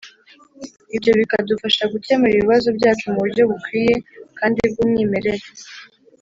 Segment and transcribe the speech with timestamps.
[0.95, 3.95] ibyo bikadufasha gukemura ibibazo byacu mu buryo bukwiye
[4.37, 5.45] kandi bw’umwimerere,